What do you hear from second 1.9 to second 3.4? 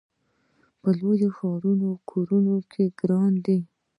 کې کورونه ګران